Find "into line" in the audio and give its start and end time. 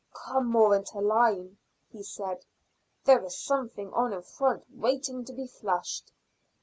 0.75-1.59